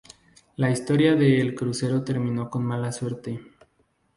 [0.55, 3.39] La historia de el crucero terminó con mala suerte.